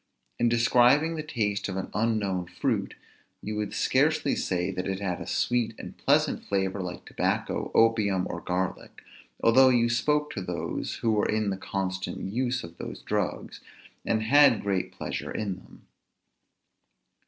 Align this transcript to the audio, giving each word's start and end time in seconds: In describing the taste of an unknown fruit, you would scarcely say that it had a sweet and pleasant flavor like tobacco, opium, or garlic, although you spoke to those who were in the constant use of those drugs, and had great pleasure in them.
In 0.39 0.49
describing 0.49 1.13
the 1.15 1.21
taste 1.21 1.69
of 1.69 1.77
an 1.77 1.91
unknown 1.93 2.47
fruit, 2.47 2.95
you 3.39 3.55
would 3.57 3.75
scarcely 3.75 4.35
say 4.35 4.71
that 4.71 4.87
it 4.87 4.99
had 4.99 5.21
a 5.21 5.27
sweet 5.27 5.75
and 5.77 5.95
pleasant 5.95 6.43
flavor 6.43 6.81
like 6.81 7.05
tobacco, 7.05 7.69
opium, 7.75 8.25
or 8.27 8.41
garlic, 8.41 9.03
although 9.43 9.69
you 9.69 9.89
spoke 9.89 10.31
to 10.33 10.41
those 10.41 10.95
who 11.03 11.11
were 11.11 11.29
in 11.29 11.51
the 11.51 11.55
constant 11.55 12.33
use 12.33 12.63
of 12.63 12.79
those 12.79 13.03
drugs, 13.03 13.59
and 14.03 14.23
had 14.23 14.63
great 14.63 14.91
pleasure 14.91 15.29
in 15.29 15.57
them. 15.57 15.85